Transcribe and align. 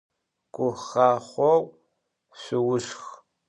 Guxaxhou 0.55 1.63
şsoşşx! 2.41 2.99